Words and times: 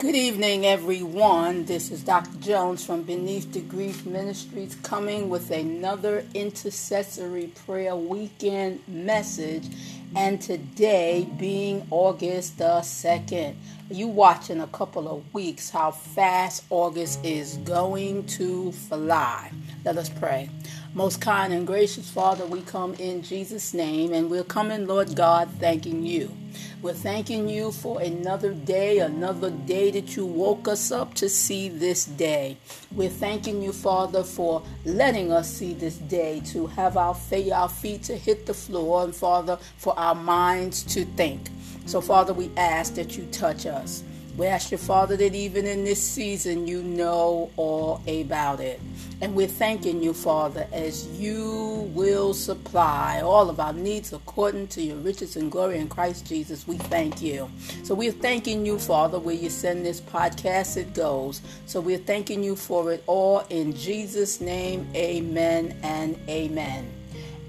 Good 0.00 0.16
evening, 0.16 0.64
everyone. 0.64 1.66
This 1.66 1.90
is 1.90 2.02
Dr. 2.02 2.38
Jones 2.38 2.82
from 2.82 3.02
Beneath 3.02 3.52
the 3.52 3.60
Grief 3.60 4.06
Ministries 4.06 4.74
coming 4.82 5.28
with 5.28 5.50
another 5.50 6.24
intercessory 6.32 7.48
prayer 7.66 7.94
weekend 7.94 8.80
message. 8.88 9.68
And 10.16 10.40
today, 10.40 11.28
being 11.38 11.86
August 11.90 12.56
the 12.56 12.80
2nd, 12.80 13.56
you 13.90 14.08
watching 14.08 14.62
a 14.62 14.66
couple 14.68 15.06
of 15.06 15.34
weeks 15.34 15.68
how 15.68 15.90
fast 15.90 16.64
August 16.70 17.22
is 17.22 17.58
going 17.58 18.24
to 18.38 18.72
fly. 18.72 19.52
Let 19.84 19.98
us 19.98 20.08
pray. 20.08 20.48
Most 20.92 21.20
kind 21.20 21.52
and 21.52 21.64
gracious 21.64 22.10
Father, 22.10 22.44
we 22.44 22.62
come 22.62 22.94
in 22.94 23.22
Jesus' 23.22 23.72
name 23.72 24.12
and 24.12 24.28
we're 24.28 24.42
coming, 24.42 24.88
Lord 24.88 25.14
God, 25.14 25.48
thanking 25.60 26.04
you. 26.04 26.36
We're 26.82 26.94
thanking 26.94 27.48
you 27.48 27.70
for 27.70 28.00
another 28.00 28.52
day, 28.52 28.98
another 28.98 29.50
day 29.50 29.92
that 29.92 30.16
you 30.16 30.26
woke 30.26 30.66
us 30.66 30.90
up 30.90 31.14
to 31.14 31.28
see 31.28 31.68
this 31.68 32.06
day. 32.06 32.56
We're 32.90 33.08
thanking 33.08 33.62
you, 33.62 33.72
Father, 33.72 34.24
for 34.24 34.64
letting 34.84 35.30
us 35.30 35.48
see 35.48 35.74
this 35.74 35.96
day, 35.96 36.40
to 36.46 36.66
have 36.66 36.96
our 36.96 37.16
our 37.54 37.68
feet 37.68 38.02
to 38.04 38.16
hit 38.16 38.46
the 38.46 38.54
floor, 38.54 39.04
and 39.04 39.14
Father, 39.14 39.58
for 39.76 39.96
our 39.96 40.16
minds 40.16 40.82
to 40.94 41.04
think. 41.04 41.50
So, 41.86 42.00
Father, 42.00 42.32
we 42.32 42.50
ask 42.56 42.94
that 42.96 43.16
you 43.16 43.26
touch 43.26 43.64
us. 43.64 44.02
We 44.40 44.46
ask 44.46 44.70
your 44.70 44.78
Father 44.78 45.18
that 45.18 45.34
even 45.34 45.66
in 45.66 45.84
this 45.84 46.02
season 46.02 46.66
you 46.66 46.82
know 46.82 47.50
all 47.58 48.00
about 48.08 48.58
it. 48.58 48.80
And 49.20 49.34
we're 49.34 49.46
thanking 49.46 50.02
you, 50.02 50.14
Father, 50.14 50.66
as 50.72 51.06
you 51.20 51.90
will 51.94 52.32
supply 52.32 53.20
all 53.20 53.50
of 53.50 53.60
our 53.60 53.74
needs 53.74 54.14
according 54.14 54.68
to 54.68 54.80
your 54.80 54.96
riches 54.96 55.36
and 55.36 55.52
glory 55.52 55.76
in 55.76 55.90
Christ 55.90 56.26
Jesus. 56.26 56.66
We 56.66 56.78
thank 56.78 57.20
you. 57.20 57.50
So 57.82 57.94
we're 57.94 58.12
thanking 58.12 58.64
you, 58.64 58.78
Father, 58.78 59.18
where 59.18 59.34
you 59.34 59.50
send 59.50 59.84
this 59.84 60.00
podcast, 60.00 60.78
it 60.78 60.94
goes. 60.94 61.42
So 61.66 61.78
we're 61.82 61.98
thanking 61.98 62.42
you 62.42 62.56
for 62.56 62.92
it 62.92 63.04
all 63.06 63.44
in 63.50 63.74
Jesus' 63.74 64.40
name. 64.40 64.88
Amen 64.94 65.76
and 65.82 66.18
amen. 66.30 66.90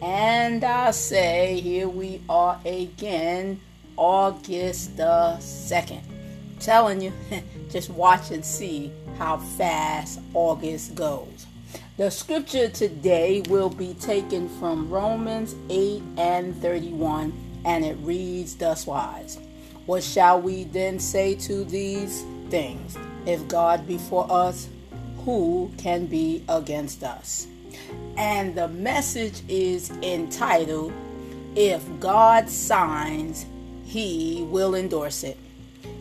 And 0.02 0.61
I 0.66 0.92
say, 0.92 1.61
here 1.61 1.88
we 1.88 2.22
are 2.28 2.59
again, 2.66 3.61
August 3.95 4.98
the 4.98 5.38
2nd 5.39 6.11
telling 6.62 7.02
you, 7.02 7.12
just 7.70 7.90
watch 7.90 8.31
and 8.31 8.45
see 8.45 8.92
how 9.17 9.38
fast 9.38 10.20
August 10.34 10.95
goes. 10.95 11.45
The 11.98 12.09
scripture 12.09 12.70
today 12.70 13.42
will 13.50 13.70
be 13.70 13.94
taken 13.95 14.48
from 14.59 14.89
Romans 14.89 15.56
8 15.70 16.02
and 16.17 16.56
31, 16.62 17.34
and 17.66 17.86
it 17.86 17.98
reads 18.02 18.56
thus 18.56 18.88
wise 18.88 19.38
What 19.86 20.04
shall 20.04 20.42
we 20.42 20.64
then 20.64 21.00
say 21.00 21.36
to 21.36 21.64
these 21.64 22.23
things? 22.50 22.98
If 23.26 23.48
God 23.48 23.86
be 23.88 23.98
for 23.98 24.26
us, 24.32 24.70
who 25.26 25.72
can 25.78 26.08
be 26.08 26.44
against 26.50 27.04
us? 27.04 27.48
And 28.17 28.56
the 28.56 28.67
message 28.67 29.42
is 29.48 29.92
entitled, 30.02 30.94
If 31.56 31.84
God 32.00 32.50
signs, 32.50 33.45
he 33.84 34.48
will 34.50 34.76
endorse 34.76 35.23
it. 35.23 35.38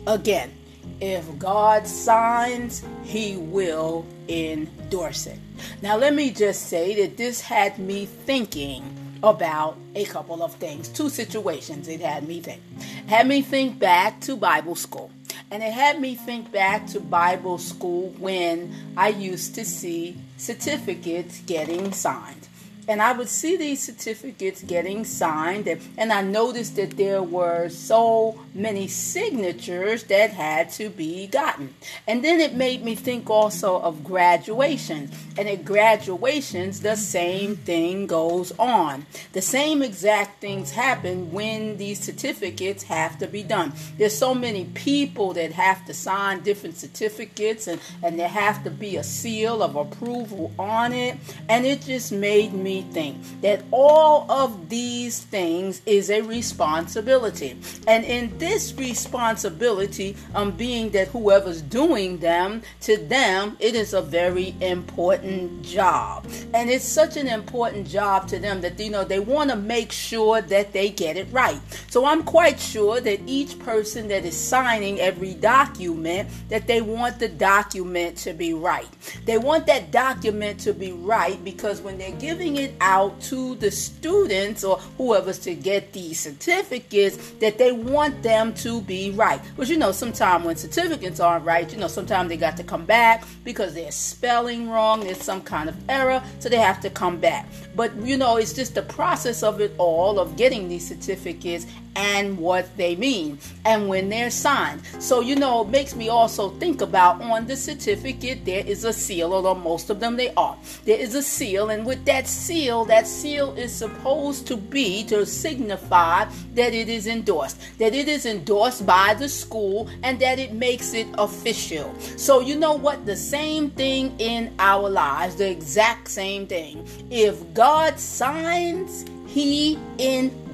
Again, 0.07 0.51
if 0.99 1.37
God 1.37 1.85
signs, 1.85 2.83
he 3.03 3.37
will 3.37 4.05
endorse 4.27 5.27
it. 5.27 5.39
Now, 5.81 5.97
let 5.97 6.15
me 6.15 6.31
just 6.31 6.67
say 6.67 6.95
that 7.01 7.17
this 7.17 7.41
had 7.41 7.77
me 7.77 8.05
thinking 8.05 8.83
about 9.23 9.77
a 9.93 10.05
couple 10.05 10.41
of 10.41 10.53
things, 10.55 10.89
two 10.89 11.09
situations 11.09 11.87
it 11.87 12.01
had 12.01 12.27
me 12.27 12.41
think. 12.41 12.61
Had 13.07 13.27
me 13.27 13.43
think 13.43 13.77
back 13.77 14.19
to 14.21 14.35
Bible 14.35 14.75
school. 14.75 15.11
And 15.51 15.61
it 15.61 15.71
had 15.71 15.99
me 15.99 16.15
think 16.15 16.51
back 16.51 16.87
to 16.87 16.99
Bible 16.99 17.57
school 17.57 18.09
when 18.17 18.73
I 18.97 19.09
used 19.09 19.53
to 19.55 19.65
see 19.65 20.17
certificates 20.37 21.41
getting 21.41 21.91
signed 21.91 22.47
and 22.91 23.01
I 23.01 23.13
would 23.13 23.29
see 23.29 23.55
these 23.55 23.81
certificates 23.81 24.61
getting 24.63 25.05
signed, 25.05 25.65
and, 25.65 25.79
and 25.97 26.11
I 26.11 26.21
noticed 26.21 26.75
that 26.75 26.97
there 26.97 27.23
were 27.23 27.69
so 27.69 28.37
many 28.53 28.89
signatures 28.89 30.03
that 30.03 30.31
had 30.31 30.69
to 30.71 30.89
be 30.89 31.25
gotten. 31.27 31.73
And 32.05 32.21
then 32.21 32.41
it 32.41 32.53
made 32.53 32.83
me 32.83 32.95
think 32.95 33.29
also 33.29 33.79
of 33.79 34.03
graduations. 34.03 35.15
And 35.37 35.47
at 35.47 35.63
graduations, 35.63 36.81
the 36.81 36.97
same 36.97 37.55
thing 37.55 38.07
goes 38.07 38.51
on. 38.59 39.05
The 39.31 39.41
same 39.41 39.81
exact 39.81 40.41
things 40.41 40.71
happen 40.71 41.31
when 41.31 41.77
these 41.77 42.01
certificates 42.01 42.83
have 42.83 43.17
to 43.19 43.27
be 43.27 43.41
done. 43.41 43.71
There's 43.97 44.17
so 44.17 44.35
many 44.35 44.65
people 44.65 45.31
that 45.35 45.53
have 45.53 45.85
to 45.85 45.93
sign 45.93 46.41
different 46.41 46.75
certificates, 46.75 47.67
and, 47.67 47.79
and 48.03 48.19
there 48.19 48.27
have 48.27 48.65
to 48.65 48.69
be 48.69 48.97
a 48.97 49.03
seal 49.03 49.63
of 49.63 49.77
approval 49.77 50.51
on 50.59 50.91
it. 50.91 51.15
And 51.47 51.65
it 51.65 51.83
just 51.83 52.11
made 52.11 52.51
me 52.51 52.80
think 52.81 53.17
that 53.41 53.63
all 53.71 54.29
of 54.31 54.69
these 54.69 55.21
things 55.21 55.81
is 55.85 56.09
a 56.09 56.21
responsibility. 56.21 57.57
And 57.87 58.03
in 58.05 58.37
this 58.37 58.73
responsibility, 58.73 60.15
um, 60.35 60.51
being 60.51 60.89
that 60.91 61.07
whoever's 61.09 61.61
doing 61.61 62.17
them, 62.17 62.61
to 62.81 62.97
them, 62.97 63.57
it 63.59 63.75
is 63.75 63.93
a 63.93 64.01
very 64.01 64.55
important 64.61 65.63
job. 65.63 66.27
And 66.53 66.69
it's 66.69 66.85
such 66.85 67.17
an 67.17 67.27
important 67.27 67.87
job 67.87 68.27
to 68.29 68.39
them 68.39 68.61
that, 68.61 68.79
you 68.79 68.89
know, 68.89 69.03
they 69.03 69.19
want 69.19 69.49
to 69.49 69.55
make 69.55 69.91
sure 69.91 70.41
that 70.41 70.73
they 70.73 70.89
get 70.89 71.17
it 71.17 71.27
right. 71.31 71.59
So 71.89 72.05
I'm 72.05 72.23
quite 72.23 72.59
sure 72.59 73.01
that 73.01 73.19
each 73.25 73.57
person 73.59 74.07
that 74.09 74.25
is 74.25 74.37
signing 74.37 74.99
every 74.99 75.33
document, 75.33 76.29
that 76.49 76.67
they 76.67 76.81
want 76.81 77.19
the 77.19 77.27
document 77.27 78.17
to 78.17 78.33
be 78.33 78.53
right. 78.53 78.87
They 79.25 79.37
want 79.37 79.65
that 79.67 79.91
document 79.91 80.59
to 80.61 80.73
be 80.73 80.91
right 80.91 81.43
because 81.43 81.81
when 81.81 81.97
they're 81.97 82.11
giving 82.11 82.57
it 82.57 82.60
out 82.81 83.19
to 83.21 83.55
the 83.55 83.71
students 83.71 84.63
or 84.63 84.77
whoever's 84.97 85.39
to 85.39 85.55
get 85.55 85.93
these 85.93 86.19
certificates 86.19 87.31
that 87.39 87.57
they 87.57 87.71
want 87.71 88.21
them 88.21 88.53
to 88.55 88.81
be 88.81 89.11
right. 89.11 89.41
But 89.57 89.67
you 89.69 89.77
know, 89.77 89.91
sometimes 89.91 90.45
when 90.45 90.55
certificates 90.55 91.19
aren't 91.19 91.45
right, 91.45 91.71
you 91.71 91.79
know, 91.79 91.87
sometimes 91.87 92.29
they 92.29 92.37
got 92.37 92.57
to 92.57 92.63
come 92.63 92.85
back 92.85 93.25
because 93.43 93.73
they're 93.73 93.91
spelling 93.91 94.69
wrong, 94.69 95.01
there's 95.01 95.21
some 95.21 95.41
kind 95.41 95.69
of 95.69 95.75
error, 95.89 96.21
so 96.39 96.49
they 96.49 96.57
have 96.57 96.81
to 96.81 96.89
come 96.89 97.17
back. 97.17 97.47
But 97.75 97.95
you 97.97 98.17
know, 98.17 98.37
it's 98.37 98.53
just 98.53 98.75
the 98.75 98.83
process 98.83 99.43
of 99.43 99.61
it 99.61 99.73
all 99.77 100.19
of 100.19 100.35
getting 100.37 100.67
these 100.69 100.87
certificates 100.87 101.65
and 101.95 102.37
what 102.37 102.75
they 102.77 102.95
mean 102.95 103.37
and 103.65 103.87
when 103.87 104.09
they're 104.09 104.29
signed. 104.29 104.81
So, 104.99 105.21
you 105.21 105.35
know, 105.35 105.61
it 105.61 105.69
makes 105.69 105.95
me 105.95 106.09
also 106.09 106.49
think 106.51 106.81
about 106.81 107.21
on 107.21 107.47
the 107.47 107.55
certificate 107.55 108.45
there 108.45 108.65
is 108.65 108.83
a 108.83 108.93
seal, 108.93 109.33
although 109.33 109.55
most 109.55 109.89
of 109.89 109.99
them 109.99 110.15
they 110.15 110.33
are. 110.35 110.57
There 110.85 110.99
is 110.99 111.15
a 111.15 111.23
seal, 111.23 111.69
and 111.69 111.85
with 111.85 112.05
that 112.05 112.27
seal, 112.27 112.85
that 112.85 113.07
seal 113.07 113.53
is 113.55 113.73
supposed 113.73 114.47
to 114.47 114.57
be 114.57 115.03
to 115.05 115.25
signify 115.25 116.25
that 116.53 116.73
it 116.73 116.89
is 116.89 117.07
endorsed, 117.07 117.59
that 117.77 117.93
it 117.93 118.07
is 118.07 118.25
endorsed 118.25 118.85
by 118.85 119.13
the 119.13 119.29
school, 119.29 119.89
and 120.03 120.19
that 120.19 120.39
it 120.39 120.53
makes 120.53 120.93
it 120.93 121.07
official. 121.17 121.93
So, 122.17 122.39
you 122.39 122.55
know 122.55 122.73
what? 122.73 123.05
The 123.05 123.15
same 123.15 123.69
thing 123.71 124.15
in 124.19 124.53
our 124.59 124.89
lives, 124.89 125.35
the 125.35 125.49
exact 125.49 126.09
same 126.09 126.47
thing. 126.47 126.87
If 127.09 127.53
God 127.53 127.99
signs, 127.99 129.05
He 129.27 129.77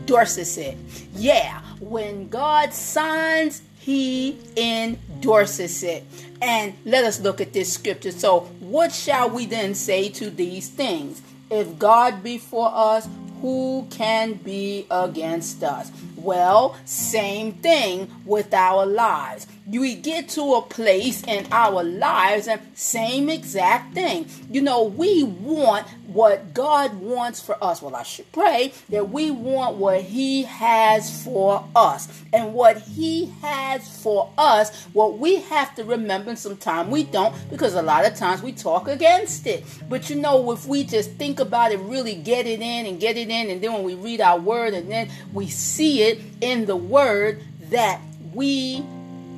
endorses 0.07 0.57
it. 0.57 0.78
Yeah, 1.16 1.59
when 1.81 2.29
God 2.29 2.72
signs, 2.72 3.62
He 3.78 4.40
endorses 4.56 5.84
it. 5.84 6.06
And 6.41 6.75
let 6.85 7.03
us 7.03 7.19
look 7.19 7.41
at 7.41 7.51
this 7.51 7.73
scripture. 7.73 8.12
So, 8.12 8.41
what 8.62 8.94
shall 8.94 9.29
we 9.29 9.46
then 9.47 9.75
say 9.75 10.07
to 10.09 10.29
these 10.29 10.69
things? 10.69 11.22
If 11.51 11.78
God 11.78 12.23
be 12.23 12.38
for 12.38 12.72
us, 12.73 13.09
who 13.41 13.85
can 13.90 14.35
be 14.35 14.88
against 14.90 15.61
us? 15.61 15.91
Well, 16.16 16.78
same 16.85 17.52
thing 17.53 18.09
with 18.26 18.53
our 18.53 18.85
lives. 18.85 19.46
We 19.69 19.96
get 19.96 20.29
to 20.29 20.53
a 20.53 20.61
place 20.61 21.23
in 21.23 21.46
our 21.52 21.84
lives 21.84 22.47
and 22.47 22.61
same 22.73 23.29
exact 23.29 23.93
thing. 23.93 24.28
You 24.49 24.61
know, 24.61 24.84
we 24.84 25.23
want 25.23 25.85
what 26.08 26.53
God 26.53 26.96
wants 26.96 27.41
for 27.41 27.61
us. 27.61 27.81
Well, 27.81 27.96
I 27.96 28.03
should 28.03 28.31
pray 28.31 28.73
that 28.90 29.09
we 29.09 29.29
want 29.29 29.75
what 29.75 30.02
He 30.02 30.43
has 30.43 31.23
for 31.23 31.67
us. 31.75 32.08
And 32.31 32.53
what 32.53 32.78
He 32.78 33.25
has 33.41 34.02
for 34.02 34.31
us, 34.37 34.85
what 34.93 35.19
we 35.19 35.41
have 35.41 35.75
to 35.75 35.84
remember, 35.84 36.35
sometimes 36.37 36.90
we 36.90 37.03
don't, 37.03 37.35
because 37.49 37.73
a 37.73 37.81
lot 37.81 38.05
of 38.05 38.16
times 38.16 38.41
we 38.41 38.53
talk 38.53 38.87
against 38.87 39.46
it. 39.47 39.66
But 39.90 40.09
you 40.09 40.16
know, 40.16 40.52
if 40.52 40.66
we 40.66 40.85
just 40.85 41.11
think 41.11 41.41
about 41.41 41.73
it, 41.73 41.79
really 41.81 42.16
get 42.16 42.47
it 42.47 42.61
in 42.61 42.85
and 42.85 42.99
get 42.99 43.17
it 43.17 43.29
in, 43.29 43.49
and 43.49 43.61
then 43.61 43.73
when 43.73 43.84
we 43.84 43.96
read 43.96 44.22
our 44.22 44.40
word 44.40 44.73
and 44.73 44.90
then 44.90 45.09
we 45.34 45.47
see 45.47 46.03
it 46.03 46.22
in 46.40 46.66
the 46.66 46.75
word 46.75 47.43
that 47.69 47.99
we 48.34 48.84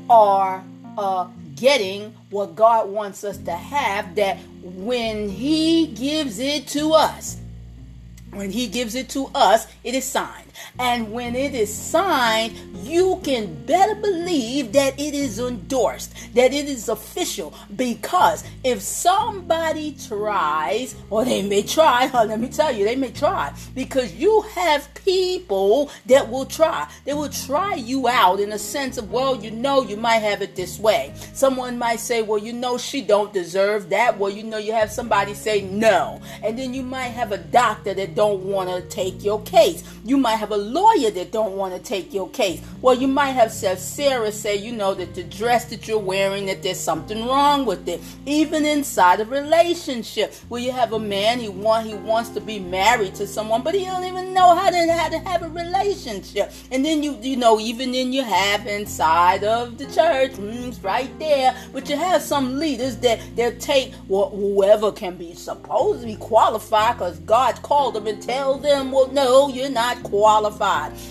are 0.10 0.64
uh, 0.98 1.28
getting 1.56 2.14
what 2.30 2.56
God 2.56 2.90
wants 2.90 3.24
us 3.24 3.38
to 3.40 3.52
have, 3.52 4.16
that 4.16 4.38
when 4.64 5.30
He 5.30 5.88
gives 5.88 6.40
it 6.40 6.68
to 6.70 6.94
us, 6.94 7.38
when 8.32 8.52
he 8.52 8.68
gives 8.68 8.96
it 8.96 9.10
to 9.10 9.28
us, 9.34 9.68
it 9.84 9.96
is 9.96 10.06
signed. 10.06 10.49
And 10.78 11.12
when 11.12 11.36
it 11.36 11.54
is 11.54 11.74
signed, 11.74 12.56
you 12.84 13.20
can 13.24 13.54
better 13.66 13.96
believe 13.96 14.72
that 14.74 15.00
it 15.00 15.14
is 15.14 15.40
endorsed, 15.40 16.14
that 16.34 16.54
it 16.54 16.68
is 16.68 16.90
official. 16.90 17.54
Because 17.76 18.44
if 18.64 18.82
somebody 18.82 19.96
tries, 20.08 20.96
or 21.10 21.26
they 21.26 21.42
may 21.42 21.64
try, 21.64 22.10
let 22.12 22.40
me 22.40 22.50
tell 22.50 22.72
you, 22.72 22.86
they 22.86 22.96
may 22.96 23.12
try, 23.12 23.54
because 23.76 24.14
you 24.16 24.42
have 24.54 24.94
people 24.94 25.92
that 26.06 26.30
will 26.30 26.46
try. 26.46 26.90
They 27.06 27.14
will 27.14 27.30
try 27.30 27.76
you 27.76 28.08
out 28.08 28.40
in 28.40 28.52
a 28.52 28.60
sense 28.60 28.98
of, 28.98 29.12
well, 29.12 29.36
you 29.36 29.52
know, 29.52 29.84
you 29.84 29.98
might 29.98 30.20
have 30.20 30.42
it 30.42 30.56
this 30.56 30.80
way. 30.80 31.14
Someone 31.34 31.78
might 31.78 32.00
say, 32.00 32.22
well, 32.22 32.38
you 32.38 32.54
know, 32.54 32.78
she 32.78 33.02
don't 33.02 33.34
deserve 33.34 33.90
that. 33.90 34.18
Well, 34.18 34.30
you 34.30 34.44
know, 34.44 34.58
you 34.58 34.72
have 34.74 34.92
somebody 34.92 35.34
say 35.34 35.62
no. 35.62 36.22
And 36.44 36.58
then 36.58 36.74
you 36.74 36.84
might 36.84 37.10
have 37.10 37.32
a 37.32 37.38
doctor 37.38 37.94
that 37.94 38.16
don't 38.16 38.44
want 38.44 38.70
to 38.70 38.82
take 38.90 39.24
your 39.24 39.42
case. 39.44 39.84
You 40.06 40.18
might 40.18 40.36
have 40.36 40.49
a 40.51 40.57
lawyer 40.57 41.12
that 41.12 41.31
don't 41.31 41.56
want 41.56 41.74
to 41.74 41.80
take 41.80 42.13
your 42.13 42.30
case. 42.30 42.62
Well, 42.81 42.96
you 42.96 43.07
might 43.07 43.31
have 43.31 43.51
said 43.51 43.80
Sarah 43.80 44.31
say, 44.31 44.56
you 44.56 44.72
know, 44.72 44.94
that 44.94 45.16
the 45.16 45.24
dress 45.24 45.66
that 45.66 45.88
you're 45.88 46.00
wearing, 46.00 46.46
that 46.48 46.63
there's 46.63 46.80
something 46.80 47.25
wrong 47.25 47.66
with 47.66 47.88
it. 47.88 48.01
Even 48.25 48.66
inside 48.66 49.19
a 49.19 49.25
relationship, 49.25 50.34
where 50.50 50.62
you 50.62 50.72
have 50.72 50.94
a 50.94 51.00
man, 51.00 51.40
he 51.40 51.50
want 51.50 51.88
he 51.88 51.94
wants 51.96 52.30
to 52.31 52.42
be 52.42 52.60
married 52.60 53.16
to 53.16 53.28
someone, 53.28 53.62
but 53.63 53.74
he 53.75 53.86
don't 53.86 54.06
even 54.06 54.34
know 54.34 54.56
how 54.56 54.69
to 54.69 54.94
how 54.94 55.10
to 55.10 55.19
have 55.19 55.44
a 55.44 55.50
relationship. 55.50 56.52
And 56.72 56.84
then 56.86 57.04
you 57.04 57.18
you 57.22 57.38
know, 57.38 57.60
even 57.60 57.92
then 57.92 58.13
you 58.13 58.24
have 58.24 58.66
inside 58.68 59.44
of 59.44 59.78
the 59.78 59.86
church, 59.86 60.31
mm, 60.34 60.84
right 60.84 61.18
there, 61.19 61.56
but 61.74 61.90
you 61.90 61.98
have 61.98 62.22
some 62.22 62.57
leaders 62.60 62.98
that 62.98 63.19
they'll 63.36 63.57
take 63.57 63.94
well, 64.07 64.30
whoever 64.30 64.92
can 64.92 65.16
be 65.16 65.34
supposed 65.34 66.02
to 66.02 66.07
be 66.07 66.16
qualified 66.16 66.95
because 66.98 67.19
God 67.19 67.62
called 67.62 67.95
them 67.95 68.07
and 68.07 68.22
tell 68.22 68.57
them, 68.57 68.92
well, 68.92 69.12
no, 69.12 69.50
you're 69.50 69.69
not 69.69 70.02
qualified. 70.04 70.39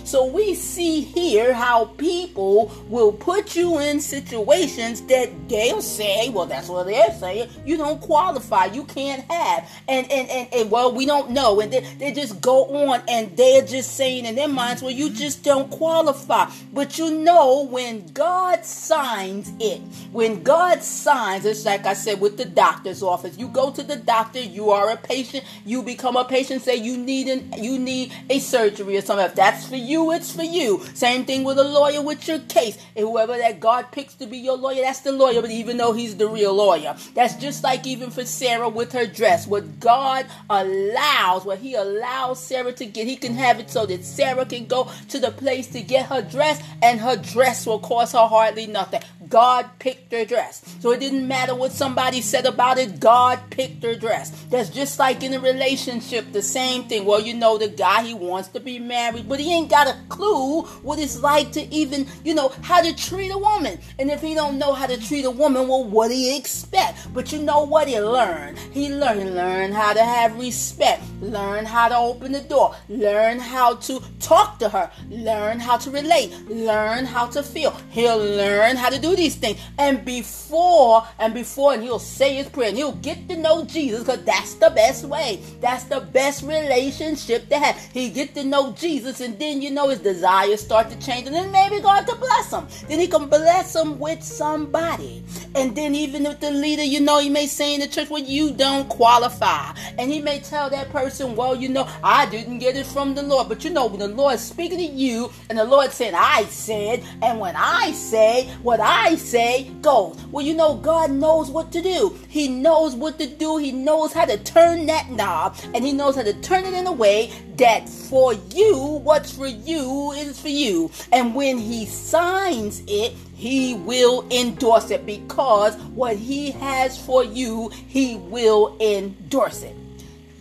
So 0.04 0.26
we 0.26 0.54
see 0.54 1.00
here 1.00 1.52
how 1.52 1.86
people 1.96 2.72
will 2.88 3.12
put 3.12 3.54
you 3.56 3.78
in 3.78 4.00
situations 4.00 5.02
that 5.02 5.30
they'll 5.48 5.82
say, 5.82 6.30
well, 6.30 6.46
that's 6.46 6.68
what 6.68 6.86
they're 6.86 7.12
saying, 7.12 7.50
you 7.64 7.76
don't 7.76 8.00
qualify, 8.00 8.66
you 8.66 8.84
can't 8.84 9.24
have. 9.30 9.68
And 9.86 10.10
and, 10.10 10.28
and, 10.28 10.48
and 10.52 10.70
well, 10.70 10.92
we 10.94 11.06
don't 11.06 11.30
know. 11.30 11.60
And 11.60 11.72
they, 11.72 11.80
they 11.98 12.12
just 12.12 12.40
go 12.40 12.64
on 12.88 13.02
and 13.08 13.36
they're 13.36 13.64
just 13.64 13.96
saying 13.96 14.24
in 14.24 14.34
their 14.34 14.48
minds, 14.48 14.82
well, 14.82 14.92
you 14.92 15.10
just 15.10 15.42
don't 15.42 15.70
qualify. 15.70 16.50
But 16.72 16.98
you 16.98 17.10
know, 17.10 17.66
when 17.66 18.06
God 18.08 18.64
signs 18.64 19.52
it, 19.60 19.80
when 20.12 20.42
God 20.42 20.82
signs, 20.82 21.44
it's 21.44 21.64
like 21.64 21.86
I 21.86 21.94
said 21.94 22.20
with 22.20 22.36
the 22.36 22.44
doctor's 22.44 23.02
office. 23.02 23.36
You 23.38 23.48
go 23.48 23.70
to 23.70 23.82
the 23.82 23.96
doctor, 23.96 24.40
you 24.40 24.70
are 24.70 24.90
a 24.90 24.96
patient, 24.96 25.44
you 25.64 25.82
become 25.82 26.16
a 26.16 26.24
patient, 26.24 26.62
say 26.62 26.76
you 26.76 26.96
need 26.96 27.28
an 27.28 27.52
you 27.58 27.78
need 27.78 28.12
a 28.30 28.38
surgery 28.38 28.96
something. 29.08 29.26
If 29.26 29.34
that's 29.34 29.66
for 29.66 29.76
you, 29.76 30.12
it's 30.12 30.30
for 30.30 30.42
you. 30.42 30.84
Same 30.94 31.24
thing 31.24 31.42
with 31.42 31.58
a 31.58 31.64
lawyer 31.64 32.00
with 32.02 32.28
your 32.28 32.38
case. 32.40 32.78
And 32.94 33.06
whoever 33.06 33.36
that 33.36 33.58
God 33.58 33.90
picks 33.90 34.14
to 34.14 34.26
be 34.26 34.38
your 34.38 34.56
lawyer, 34.56 34.82
that's 34.82 35.00
the 35.00 35.12
lawyer, 35.12 35.40
but 35.40 35.50
even 35.50 35.78
though 35.78 35.92
he's 35.92 36.16
the 36.16 36.28
real 36.28 36.54
lawyer. 36.54 36.94
That's 37.14 37.34
just 37.34 37.64
like 37.64 37.86
even 37.86 38.10
for 38.10 38.24
Sarah 38.24 38.68
with 38.68 38.92
her 38.92 39.06
dress. 39.06 39.46
What 39.46 39.80
God 39.80 40.26
allows, 40.48 41.44
what 41.44 41.58
he 41.58 41.74
allows 41.74 42.40
Sarah 42.40 42.72
to 42.74 42.86
get, 42.86 43.06
he 43.06 43.16
can 43.16 43.34
have 43.34 43.58
it 43.58 43.70
so 43.70 43.86
that 43.86 44.04
Sarah 44.04 44.44
can 44.44 44.66
go 44.66 44.90
to 45.08 45.18
the 45.18 45.30
place 45.30 45.66
to 45.68 45.80
get 45.80 46.06
her 46.06 46.22
dress 46.22 46.62
and 46.82 47.00
her 47.00 47.16
dress 47.16 47.66
will 47.66 47.80
cost 47.80 48.12
her 48.12 48.26
hardly 48.26 48.66
nothing. 48.66 49.00
God 49.28 49.68
picked 49.78 50.12
her 50.12 50.24
dress. 50.24 50.62
So 50.80 50.92
it 50.92 51.00
didn't 51.00 51.26
matter 51.26 51.54
what 51.54 51.72
somebody 51.72 52.20
said 52.20 52.46
about 52.46 52.78
it, 52.78 53.00
God 53.00 53.38
picked 53.50 53.82
her 53.82 53.94
dress. 53.94 54.30
That's 54.50 54.70
just 54.70 54.98
like 54.98 55.22
in 55.22 55.34
a 55.34 55.40
relationship, 55.40 56.32
the 56.32 56.42
same 56.42 56.84
thing. 56.84 57.04
Well, 57.04 57.20
you 57.20 57.34
know, 57.34 57.58
the 57.58 57.68
guy, 57.68 58.02
he 58.02 58.14
wants 58.14 58.48
to 58.50 58.60
be 58.60 58.78
married, 58.78 59.28
but 59.28 59.40
he 59.40 59.52
ain't 59.54 59.70
got 59.70 59.86
a 59.86 59.96
clue 60.08 60.62
what 60.82 60.98
it's 60.98 61.20
like 61.20 61.52
to 61.52 61.74
even, 61.74 62.06
you 62.24 62.34
know, 62.34 62.52
how 62.62 62.80
to 62.80 62.94
treat 62.94 63.30
a 63.30 63.38
woman. 63.38 63.78
And 63.98 64.10
if 64.10 64.20
he 64.20 64.34
don't 64.34 64.58
know 64.58 64.72
how 64.72 64.86
to 64.86 64.98
treat 64.98 65.24
a 65.24 65.30
woman, 65.30 65.68
well, 65.68 65.84
what 65.84 66.08
do 66.08 66.16
you 66.16 66.36
expect? 66.36 67.12
But 67.12 67.32
you 67.32 67.42
know 67.42 67.64
what 67.64 67.88
he 67.88 68.00
learned? 68.00 68.58
He 68.58 68.92
learned, 68.92 69.34
learn 69.34 69.72
how 69.72 69.92
to 69.92 70.02
have 70.02 70.38
respect, 70.38 71.02
learn 71.20 71.64
how 71.64 71.88
to 71.88 71.96
open 71.96 72.32
the 72.32 72.40
door, 72.40 72.74
learn 72.88 73.38
how 73.38 73.74
to 73.76 74.00
talk 74.20 74.58
to 74.60 74.68
her, 74.68 74.90
learn 75.10 75.60
how 75.60 75.76
to 75.76 75.90
relate, 75.90 76.32
learn 76.48 77.04
how 77.04 77.26
to 77.26 77.42
feel. 77.42 77.72
He'll 77.90 78.18
learn 78.18 78.76
how 78.76 78.90
to 78.90 79.00
do 79.00 79.16
these 79.18 79.36
things. 79.36 79.60
And 79.76 80.04
before, 80.04 81.06
and 81.18 81.34
before, 81.34 81.74
and 81.74 81.82
he'll 81.82 81.98
say 81.98 82.36
his 82.36 82.48
prayer, 82.48 82.68
and 82.68 82.76
he'll 82.76 82.92
get 82.92 83.28
to 83.28 83.36
know 83.36 83.64
Jesus 83.64 84.00
because 84.00 84.24
that's 84.24 84.54
the 84.54 84.70
best 84.70 85.04
way. 85.04 85.42
That's 85.60 85.84
the 85.84 86.00
best 86.00 86.42
relationship 86.42 87.48
to 87.50 87.58
have. 87.58 87.76
He 87.92 88.10
get 88.10 88.34
to 88.34 88.44
know 88.44 88.72
Jesus, 88.72 89.20
and 89.20 89.38
then 89.38 89.60
you 89.60 89.70
know 89.70 89.88
his 89.88 90.00
desires 90.00 90.60
start 90.60 90.90
to 90.90 90.98
change, 90.98 91.26
and 91.26 91.34
then 91.34 91.52
maybe 91.52 91.80
God 91.80 92.06
to 92.06 92.14
bless 92.16 92.52
him. 92.52 92.66
Then 92.88 93.00
he 93.00 93.06
can 93.06 93.28
bless 93.28 93.74
him 93.74 93.98
with 93.98 94.22
somebody. 94.22 95.22
And 95.54 95.74
then 95.76 95.94
even 95.94 96.26
if 96.26 96.40
the 96.40 96.50
leader, 96.50 96.84
you 96.84 97.00
know, 97.00 97.18
he 97.18 97.28
may 97.28 97.46
say 97.46 97.74
in 97.74 97.80
the 97.80 97.88
church, 97.88 98.10
well, 98.10 98.22
you 98.22 98.52
don't 98.52 98.88
qualify. 98.88 99.72
And 99.98 100.10
he 100.10 100.20
may 100.20 100.40
tell 100.40 100.70
that 100.70 100.90
person, 100.90 101.34
well, 101.34 101.56
you 101.56 101.68
know, 101.68 101.88
I 102.04 102.26
didn't 102.26 102.58
get 102.58 102.76
it 102.76 102.86
from 102.86 103.14
the 103.14 103.22
Lord. 103.22 103.48
But 103.48 103.64
you 103.64 103.70
know, 103.70 103.86
when 103.86 103.98
the 103.98 104.08
Lord 104.08 104.34
is 104.34 104.40
speaking 104.42 104.78
to 104.78 104.84
you, 104.84 105.32
and 105.50 105.58
the 105.58 105.64
Lord 105.64 105.90
said, 105.90 106.14
I 106.14 106.44
said, 106.44 107.02
and 107.22 107.40
when 107.40 107.56
I 107.56 107.92
say 107.92 108.48
what 108.62 108.80
I 108.80 109.07
say 109.16 109.70
goes. 109.80 110.16
Well, 110.30 110.44
you 110.44 110.54
know, 110.54 110.76
God 110.76 111.10
knows 111.10 111.50
what 111.50 111.72
to 111.72 111.82
do. 111.82 112.16
He 112.28 112.48
knows 112.48 112.94
what 112.94 113.18
to 113.18 113.26
do. 113.26 113.56
He 113.56 113.72
knows 113.72 114.12
how 114.12 114.24
to 114.24 114.38
turn 114.38 114.86
that 114.86 115.10
knob, 115.10 115.56
and 115.74 115.84
He 115.84 115.92
knows 115.92 116.16
how 116.16 116.22
to 116.22 116.34
turn 116.40 116.64
it 116.64 116.74
in 116.74 116.86
a 116.86 116.92
way 116.92 117.32
that 117.56 117.88
for 117.88 118.34
you, 118.34 118.76
what's 119.02 119.36
for 119.36 119.46
you 119.46 120.12
is 120.12 120.40
for 120.40 120.48
you. 120.48 120.90
And 121.12 121.34
when 121.34 121.58
He 121.58 121.86
signs 121.86 122.82
it, 122.86 123.14
he 123.38 123.74
will 123.74 124.26
endorse 124.32 124.90
it 124.90 125.06
because 125.06 125.76
what 125.94 126.16
he 126.16 126.50
has 126.50 127.00
for 127.00 127.22
you, 127.22 127.68
he 127.68 128.16
will 128.16 128.76
endorse 128.80 129.62
it. 129.62 129.76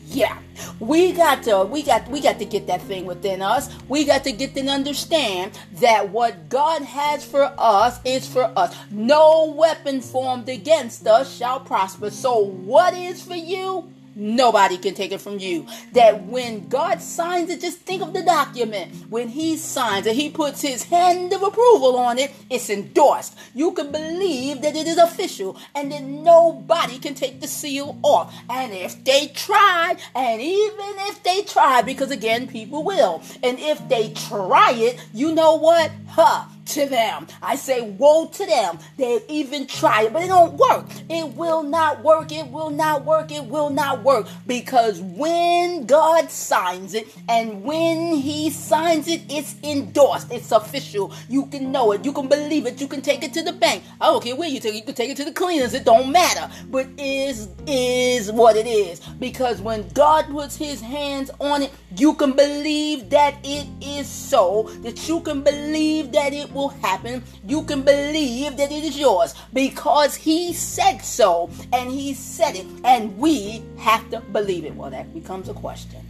Yeah. 0.09 0.37
We 0.79 1.11
got 1.11 1.43
to 1.43 1.65
we 1.65 1.83
got 1.83 2.07
we 2.09 2.21
got 2.21 2.39
to 2.39 2.45
get 2.45 2.67
that 2.67 2.81
thing 2.83 3.05
within 3.05 3.41
us. 3.41 3.69
We 3.89 4.05
got 4.05 4.23
to 4.23 4.31
get 4.31 4.55
to 4.55 4.65
understand 4.67 5.59
that 5.73 6.09
what 6.09 6.49
God 6.49 6.81
has 6.81 7.25
for 7.25 7.53
us 7.57 7.99
is 8.05 8.27
for 8.27 8.51
us. 8.57 8.75
No 8.89 9.53
weapon 9.57 10.01
formed 10.01 10.47
against 10.49 11.05
us 11.07 11.35
shall 11.35 11.59
prosper. 11.59 12.09
So 12.09 12.39
what 12.39 12.93
is 12.93 13.21
for 13.21 13.35
you? 13.35 13.91
Nobody 14.19 14.79
can 14.79 14.95
take 14.95 15.11
it 15.11 15.21
from 15.21 15.37
you. 15.37 15.67
That 15.93 16.23
when 16.23 16.67
God 16.69 17.03
signs 17.03 17.51
it, 17.51 17.61
just 17.61 17.77
think 17.81 18.01
of 18.01 18.13
the 18.13 18.23
document. 18.23 18.91
When 19.11 19.29
He 19.29 19.57
signs 19.57 20.07
it, 20.07 20.15
He 20.15 20.31
puts 20.31 20.61
His 20.61 20.85
hand 20.85 21.33
of 21.33 21.43
approval 21.43 21.97
on 21.97 22.17
it, 22.17 22.31
it's 22.49 22.71
endorsed. 22.71 23.37
You 23.53 23.73
can 23.73 23.91
believe 23.91 24.63
that 24.63 24.75
it 24.75 24.87
is 24.87 24.97
official 24.97 25.55
and 25.75 25.91
that 25.91 26.01
nobody 26.01 26.97
can 26.97 27.13
take 27.13 27.41
the 27.41 27.47
seal 27.47 27.99
off. 28.01 28.33
And 28.49 28.73
if 28.73 29.03
they 29.03 29.27
try, 29.27 29.95
and 30.15 30.41
even 30.41 30.95
if 31.09 31.21
they 31.21 31.43
try, 31.43 31.83
because 31.83 32.09
again, 32.09 32.47
people 32.47 32.83
will, 32.83 33.21
and 33.43 33.59
if 33.59 33.87
they 33.87 34.13
try 34.13 34.71
it, 34.71 34.99
you 35.13 35.35
know 35.35 35.55
what? 35.55 35.91
Huh 36.07 36.45
to 36.69 36.85
them. 36.87 37.27
I 37.41 37.55
say 37.55 37.81
woe 37.81 38.27
to 38.27 38.45
them. 38.45 38.79
They 38.97 39.19
even 39.29 39.67
try 39.67 40.03
it, 40.03 40.13
but 40.13 40.23
it 40.23 40.27
don't 40.27 40.53
work. 40.53 40.85
It 41.09 41.33
will 41.35 41.63
not 41.63 42.03
work. 42.03 42.31
It 42.31 42.47
will 42.47 42.69
not 42.69 43.05
work. 43.05 43.31
It 43.31 43.45
will 43.45 43.69
not 43.69 44.03
work 44.03 44.27
because 44.45 44.99
when 45.01 45.85
God 45.85 46.29
signs 46.31 46.93
it 46.93 47.07
and 47.29 47.63
when 47.63 48.15
he 48.15 48.49
signs 48.49 49.07
it, 49.07 49.21
it's 49.29 49.55
endorsed. 49.63 50.31
It's 50.31 50.51
official. 50.51 51.13
You 51.29 51.45
can 51.47 51.71
know 51.71 51.91
it. 51.91 52.05
You 52.05 52.13
can 52.13 52.27
believe 52.27 52.65
it. 52.65 52.79
You 52.81 52.87
can 52.87 53.01
take 53.01 53.23
it 53.23 53.33
to 53.33 53.43
the 53.43 53.53
bank. 53.53 53.83
Oh, 54.01 54.07
I 54.07 54.11
don't 54.13 54.23
care 54.23 54.35
where 54.35 54.49
you 54.49 54.59
take 54.59 54.73
it. 54.73 54.77
You 54.77 54.83
can 54.83 54.95
take 54.95 55.09
it 55.09 55.17
to 55.17 55.25
the 55.25 55.31
cleaners. 55.31 55.73
It 55.73 55.85
don't 55.85 56.11
matter. 56.11 56.49
But 56.69 56.87
is 56.97 57.49
is 57.65 58.31
what 58.31 58.55
it 58.55 58.67
is. 58.67 58.99
Because 59.19 59.61
when 59.61 59.87
God 59.89 60.25
puts 60.29 60.55
his 60.55 60.81
hands 60.81 61.31
on 61.39 61.63
it, 61.63 61.71
you 61.95 62.13
can 62.13 62.33
believe 62.33 63.09
that 63.09 63.35
it 63.43 63.67
is 63.81 64.07
so. 64.07 64.63
That 64.81 65.07
you 65.07 65.21
can 65.21 65.41
believe 65.41 66.11
that 66.11 66.33
it 66.33 66.51
will 66.57 66.69
happen, 66.69 67.23
you 67.45 67.63
can 67.63 67.83
believe 67.83 68.57
that 68.57 68.71
it 68.71 68.83
is 68.83 68.99
yours 68.99 69.35
because 69.53 70.15
He 70.15 70.51
said 70.53 70.99
so 70.99 71.49
and 71.71 71.89
He 71.89 72.13
said 72.13 72.55
it, 72.55 72.65
and 72.83 73.17
we 73.17 73.63
have 73.77 74.09
to 74.09 74.19
believe 74.19 74.65
it. 74.65 74.75
Well, 74.75 74.91
that 74.91 75.13
becomes 75.13 75.47
a 75.47 75.53
question. 75.53 76.01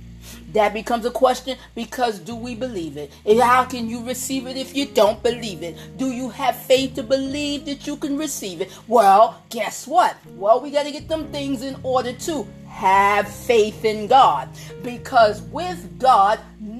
That 0.53 0.73
becomes 0.73 1.05
a 1.05 1.11
question 1.11 1.57
because 1.75 2.19
do 2.19 2.35
we 2.35 2.55
believe 2.55 2.97
it? 2.97 3.11
And 3.25 3.39
how 3.39 3.65
can 3.65 3.89
you 3.89 4.03
receive 4.03 4.47
it 4.47 4.57
if 4.57 4.75
you 4.75 4.85
don't 4.85 5.21
believe 5.21 5.61
it? 5.61 5.75
Do 5.97 6.11
you 6.11 6.29
have 6.29 6.55
faith 6.55 6.95
to 6.95 7.03
believe 7.03 7.65
that 7.65 7.85
you 7.85 7.97
can 7.97 8.17
receive 8.17 8.61
it? 8.61 8.71
Well, 8.87 9.41
guess 9.49 9.85
what? 9.85 10.15
Well, 10.35 10.61
we 10.61 10.71
got 10.71 10.83
to 10.83 10.91
get 10.91 11.07
them 11.07 11.27
things 11.31 11.63
in 11.63 11.77
order 11.83 12.13
to 12.13 12.47
have 12.69 13.27
faith 13.27 13.83
in 13.85 14.07
God. 14.07 14.49
Because 14.83 15.41
with 15.41 15.99
God, 15.99 16.39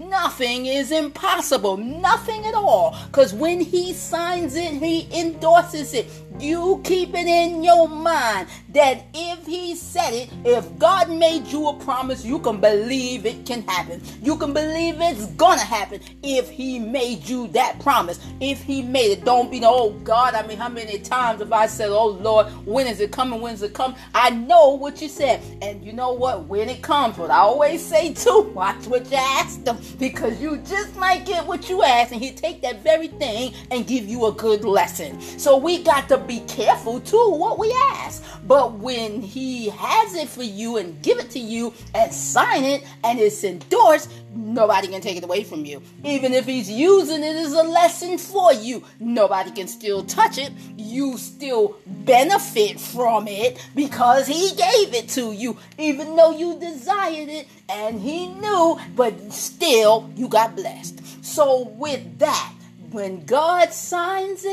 nothing 0.10 0.66
is 0.66 0.92
impossible. 0.92 1.78
Nothing 1.78 2.46
at 2.46 2.54
all. 2.54 2.98
Because 3.08 3.34
when 3.34 3.60
He 3.60 3.94
signs 3.94 4.56
it, 4.56 4.74
He 4.74 5.08
endorses 5.14 5.94
it. 5.94 6.08
You 6.42 6.82
keep 6.84 7.10
it 7.14 7.28
in 7.28 7.64
your 7.64 7.88
mind 7.88 8.48
that 8.70 9.06
if 9.14 9.46
he 9.46 9.76
said 9.76 10.14
it, 10.14 10.30
if 10.46 10.78
God 10.78 11.10
made 11.10 11.48
you 11.48 11.68
a 11.70 11.74
promise, 11.74 12.24
you 12.24 12.40
can 12.40 12.60
believe 12.60 13.26
it 13.26 13.46
can 13.46 13.64
happen. 13.64 14.02
You 14.22 14.38
can 14.38 14.54
believe 14.54 14.96
it's 15.00 15.28
gonna 15.34 15.62
happen 15.64 16.00
if 16.24 16.50
he 16.50 16.80
made 16.80 17.28
you 17.28 17.48
that 17.50 17.80
promise. 17.80 18.20
If 18.40 18.62
he 18.64 18.82
made 18.82 19.12
it, 19.12 19.26
don't 19.26 19.50
be 19.50 19.62
oh 19.64 19.92
God. 20.04 20.36
I 20.36 20.46
mean, 20.46 20.58
how 20.58 20.70
many 20.70 21.00
times 21.00 21.40
have 21.40 21.52
I 21.52 21.68
said, 21.68 21.90
Oh 21.90 22.08
Lord, 22.08 22.48
when 22.66 22.88
is 22.88 23.00
it 23.00 23.12
coming? 23.12 23.42
When 23.42 23.54
is 23.54 23.64
it 23.64 23.74
coming? 23.74 23.98
I 24.14 24.30
know 24.30 24.72
what 24.76 25.02
you 25.02 25.10
said. 25.10 25.42
And 25.62 25.84
you 25.84 25.94
know 25.94 26.14
what? 26.14 26.46
When 26.46 26.70
it 26.70 26.82
comes, 26.82 27.18
what 27.18 27.32
I 27.32 27.38
always 27.38 27.84
say 27.84 28.14
too, 28.14 28.52
watch 28.54 28.86
what 28.88 29.10
you 29.10 29.18
ask 29.18 29.64
them 29.64 29.78
because 30.00 30.40
you 30.42 30.58
just 30.58 30.96
might 30.98 31.26
get 31.26 31.46
what 31.46 31.70
you 31.70 31.84
ask, 31.84 32.12
and 32.12 32.22
he 32.22 32.32
take 32.32 32.62
that 32.62 32.84
very 32.84 33.08
thing 33.08 33.54
and 33.72 33.88
give 33.88 34.08
you 34.08 34.26
a 34.28 34.32
good 34.32 34.64
lesson. 34.64 35.20
So 35.22 35.58
we 35.58 35.84
got 35.84 36.08
to 36.10 36.18
be 36.28 36.42
careful 36.42 37.00
too 37.00 37.30
what 37.32 37.58
we 37.58 37.74
ask. 37.94 38.24
But 38.46 38.74
when 38.74 39.22
he 39.22 39.70
has 39.70 40.16
it 40.16 40.28
for 40.28 40.44
you 40.44 40.78
and 40.78 41.02
give 41.02 41.20
it 41.20 41.32
to 41.32 41.40
you 41.40 41.74
and 41.96 42.12
sign 42.14 42.64
it 42.64 42.84
and 43.04 43.20
it's 43.20 43.44
endorsed, 43.44 44.12
nobody 44.34 44.88
can 44.88 45.02
take 45.02 45.18
it 45.18 45.24
away 45.24 45.44
from 45.44 45.66
you. 45.66 45.82
Even 46.04 46.34
if 46.34 46.46
he's 46.46 46.70
using 46.70 47.24
it 47.24 47.36
as 47.36 47.54
a 47.54 47.64
lesson 47.64 48.18
for 48.18 48.54
you, 48.54 48.84
nobody 49.00 49.52
can 49.52 49.68
still 49.68 50.04
touch 50.04 50.38
it. 50.38 50.52
You 50.78 51.18
still 51.18 51.78
benefit 51.86 52.80
from 52.80 53.28
it 53.28 53.66
because 53.76 54.28
he 54.28 54.50
gave 54.50 54.94
it 54.94 55.10
to 55.10 55.32
you, 55.32 55.58
even 55.78 56.16
though 56.16 56.32
you 56.32 56.60
desired 56.60 57.30
it 57.30 57.48
and 57.70 58.00
he 58.00 58.28
knew, 58.28 58.80
but 58.96 59.32
still 59.32 60.10
you 60.16 60.28
got 60.28 60.56
blessed. 60.56 61.26
So, 61.26 61.68
with 61.70 62.20
that, 62.20 62.54
when 62.92 63.26
God 63.26 63.74
signs 63.74 64.46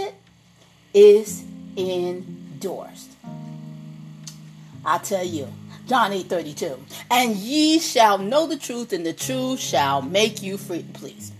it's 0.92 1.44
endorsed. 1.76 3.10
I 4.84 4.98
tell 4.98 5.24
you, 5.24 5.48
John 5.86 6.12
8 6.12 6.26
32. 6.26 6.78
And 7.10 7.36
ye 7.36 7.78
shall 7.78 8.18
know 8.18 8.46
the 8.46 8.56
truth, 8.56 8.92
and 8.92 9.04
the 9.04 9.12
truth 9.12 9.60
shall 9.60 10.02
make 10.02 10.42
you 10.42 10.56
free. 10.56 10.84
Please. 10.92 11.32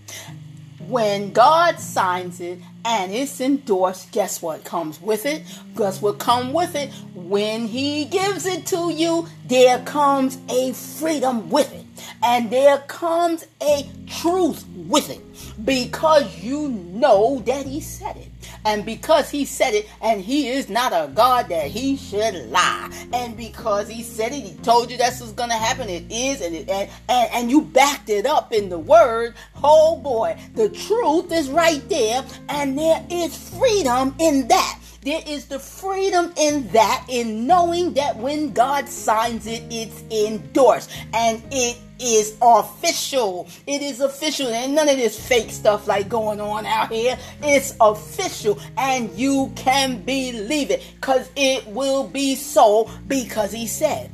When 0.87 1.33
God 1.33 1.79
signs 1.79 2.39
it 2.39 2.59
and 2.83 3.11
it's 3.11 3.41
endorsed, 3.41 4.11
guess 4.11 4.39
what 4.39 4.63
comes 4.63 5.01
with 5.01 5.25
it? 5.25 5.41
Guess 5.75 5.99
what 5.99 6.19
comes 6.19 6.53
with 6.53 6.75
it? 6.75 6.91
When 7.15 7.67
He 7.67 8.05
gives 8.05 8.45
it 8.45 8.67
to 8.67 8.91
you, 8.91 9.27
there 9.47 9.79
comes 9.79 10.37
a 10.47 10.73
freedom 10.73 11.49
with 11.49 11.73
it. 11.73 11.85
And 12.23 12.51
there 12.51 12.77
comes 12.87 13.47
a 13.63 13.89
truth 14.05 14.63
with 14.75 15.09
it 15.09 15.21
because 15.65 16.43
you 16.43 16.69
know 16.69 17.41
that 17.47 17.65
He 17.65 17.81
said 17.81 18.17
it. 18.17 18.34
And 18.65 18.85
because 18.85 19.29
he 19.29 19.45
said 19.45 19.73
it, 19.73 19.89
and 20.01 20.21
he 20.21 20.49
is 20.49 20.69
not 20.69 20.91
a 20.91 21.11
God 21.13 21.49
that 21.49 21.67
he 21.67 21.95
should 21.95 22.49
lie. 22.49 22.91
And 23.13 23.37
because 23.37 23.87
he 23.87 24.03
said 24.03 24.31
it, 24.31 24.41
he 24.41 24.55
told 24.57 24.91
you 24.91 24.97
that's 24.97 25.21
what's 25.21 25.33
gonna 25.33 25.53
happen. 25.53 25.87
It 25.89 26.11
is, 26.11 26.41
and 26.41 26.55
it, 26.55 26.69
and, 26.69 26.89
and 27.07 27.29
and 27.33 27.51
you 27.51 27.61
backed 27.61 28.09
it 28.09 28.25
up 28.25 28.51
in 28.51 28.69
the 28.69 28.79
word. 28.79 29.35
Oh 29.63 29.97
boy, 29.97 30.37
the 30.55 30.69
truth 30.69 31.31
is 31.31 31.49
right 31.49 31.87
there, 31.89 32.25
and 32.49 32.77
there 32.77 33.05
is 33.09 33.37
freedom 33.57 34.15
in 34.19 34.47
that. 34.47 34.79
There 35.01 35.21
is 35.27 35.45
the 35.45 35.59
freedom 35.59 36.33
in 36.35 36.67
that, 36.69 37.05
in 37.07 37.45
knowing 37.45 37.93
that 37.93 38.17
when 38.17 38.53
God 38.53 38.89
signs 38.89 39.45
it, 39.45 39.61
it's 39.69 40.03
endorsed 40.11 40.89
and 41.13 41.43
it 41.51 41.77
is 41.99 42.35
official. 42.41 43.47
It 43.67 43.81
is 43.81 44.01
official. 44.01 44.47
And 44.47 44.75
none 44.75 44.89
of 44.89 44.97
this 44.97 45.19
fake 45.19 45.49
stuff 45.49 45.87
like 45.87 46.09
going 46.09 46.41
on 46.41 46.65
out 46.65 46.91
here. 46.91 47.17
It's 47.41 47.75
official. 47.79 48.59
And 48.77 49.11
you 49.17 49.51
can 49.55 50.01
believe 50.03 50.71
it 50.71 50.83
because 50.95 51.29
it 51.35 51.65
will 51.67 52.07
be 52.07 52.35
so 52.35 52.89
because 53.07 53.51
he 53.51 53.67
said. 53.67 54.11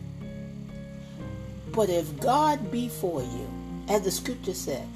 But 1.72 1.90
if 1.90 2.20
God 2.20 2.72
be 2.72 2.90
for 2.90 3.22
you, 3.22 3.50
as 3.88 4.02
the 4.02 4.12
scripture 4.12 4.54
said, 4.54 4.88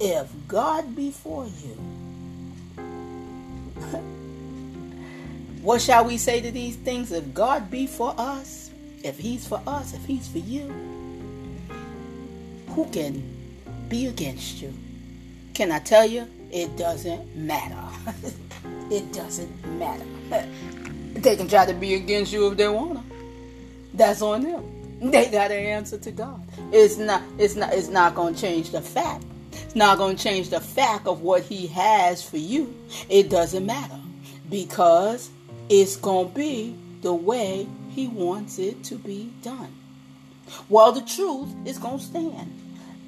if 0.00 0.28
God 0.48 0.96
be 0.96 1.10
for 1.12 1.46
you, 1.46 1.78
What 5.64 5.80
shall 5.80 6.04
we 6.04 6.18
say 6.18 6.42
to 6.42 6.50
these 6.50 6.76
things? 6.76 7.10
If 7.10 7.32
God 7.32 7.70
be 7.70 7.86
for 7.86 8.14
us, 8.18 8.70
if 9.02 9.18
He's 9.18 9.48
for 9.48 9.62
us, 9.66 9.94
if 9.94 10.04
He's 10.04 10.28
for 10.28 10.36
you, 10.36 10.70
who 12.74 12.86
can 12.90 13.22
be 13.88 14.06
against 14.06 14.60
you? 14.60 14.72
Can 15.54 15.70
I 15.70 15.78
tell 15.78 16.06
you? 16.06 16.26
It 16.50 16.76
doesn't 16.76 17.36
matter. 17.36 17.76
it 18.90 19.12
doesn't 19.12 19.78
matter. 19.78 20.04
They 21.14 21.36
can 21.36 21.46
try 21.48 21.64
to 21.64 21.72
be 21.72 21.94
against 21.94 22.32
you 22.32 22.48
if 22.48 22.56
they 22.56 22.68
wanna. 22.68 23.02
That's 23.94 24.20
on 24.20 24.42
them. 24.42 25.10
They 25.10 25.30
got 25.30 25.52
an 25.52 25.64
answer 25.64 25.96
to 25.96 26.10
God. 26.10 26.42
It's 26.72 26.96
not. 26.96 27.22
It's 27.38 27.54
not. 27.54 27.72
It's 27.72 27.88
not 27.88 28.16
gonna 28.16 28.36
change 28.36 28.70
the 28.70 28.80
fact. 28.80 29.24
It's 29.52 29.76
not 29.76 29.98
gonna 29.98 30.16
change 30.16 30.50
the 30.50 30.60
fact 30.60 31.06
of 31.06 31.22
what 31.22 31.42
He 31.42 31.68
has 31.68 32.28
for 32.28 32.36
you. 32.36 32.74
It 33.08 33.30
doesn't 33.30 33.64
matter 33.64 34.00
because 34.50 35.30
it's 35.68 35.96
to 35.96 36.30
be 36.34 36.76
the 37.02 37.14
way 37.14 37.68
He 37.90 38.08
wants 38.08 38.58
it 38.58 38.82
to 38.84 38.96
be 38.96 39.32
done. 39.42 39.72
Well, 40.68 40.92
the 40.92 41.02
truth 41.02 41.48
is 41.64 41.78
to 41.78 41.98
stand. 41.98 42.63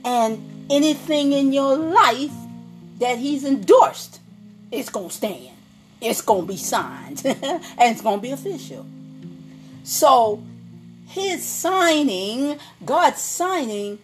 And 0.06 0.66
anything 0.70 1.32
in 1.32 1.52
your 1.52 1.76
life 1.76 2.32
that 2.98 3.18
He's 3.18 3.44
endorsed, 3.44 4.20
it's 4.72 4.88
going 4.88 5.08
to 5.08 5.14
stand. 5.14 5.50
It's 6.00 6.22
going 6.22 6.46
to 6.46 6.46
be 6.46 6.56
signed. 6.56 7.22
and 7.24 7.60
it's 7.78 8.00
going 8.00 8.18
to 8.18 8.22
be 8.22 8.30
official. 8.30 8.86
So, 9.84 10.42
His 11.08 11.44
signing, 11.44 12.58
God's 12.84 13.20
signing, 13.20 13.98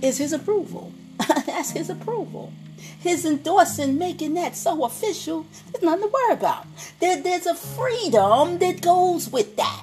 is 0.00 0.18
His 0.18 0.32
approval. 0.32 0.92
That's 1.46 1.70
His 1.70 1.90
approval 1.90 2.52
his 3.00 3.24
endorsing, 3.24 3.98
making 3.98 4.34
that 4.34 4.56
so 4.56 4.84
official, 4.84 5.46
there's 5.72 5.82
nothing 5.82 6.02
to 6.02 6.12
worry 6.12 6.32
about. 6.34 6.66
There, 7.00 7.20
there's 7.20 7.46
a 7.46 7.54
freedom 7.54 8.58
that 8.58 8.80
goes 8.80 9.30
with 9.30 9.56
that. 9.56 9.82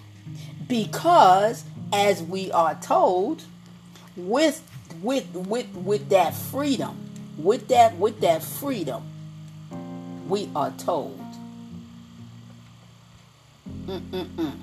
Because, 0.68 1.64
as 1.92 2.22
we 2.22 2.52
are 2.52 2.76
told, 2.76 3.44
with 4.16 4.62
with 5.04 5.30
with 5.36 5.68
with 5.76 6.10
that 6.10 6.34
freedom, 6.34 6.98
with 7.38 7.68
that 7.68 7.96
with 7.98 8.22
that 8.22 8.42
freedom, 8.42 9.04
we 10.28 10.50
are 10.56 10.72
told. 10.72 11.20
Mm-mm-mm. 13.86 14.54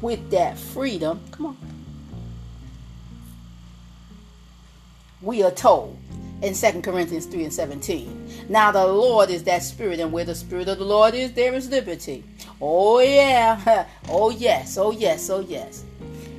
With 0.00 0.30
that 0.30 0.58
freedom, 0.58 1.20
come 1.30 1.46
on. 1.46 1.56
We 5.20 5.42
are 5.44 5.50
told 5.52 5.98
in 6.42 6.54
2 6.54 6.82
Corinthians 6.82 7.26
3 7.26 7.44
and 7.44 7.52
17. 7.52 8.46
Now 8.48 8.72
the 8.72 8.84
Lord 8.84 9.30
is 9.30 9.44
that 9.44 9.62
spirit, 9.62 10.00
and 10.00 10.12
where 10.12 10.24
the 10.24 10.34
spirit 10.34 10.68
of 10.68 10.78
the 10.78 10.84
Lord 10.84 11.14
is, 11.14 11.32
there 11.34 11.54
is 11.54 11.70
liberty. 11.70 12.24
Oh 12.60 13.00
yeah. 13.00 13.86
Oh 14.08 14.30
yes. 14.30 14.78
Oh 14.78 14.90
yes. 14.92 15.30
Oh 15.30 15.40
yes. 15.40 15.84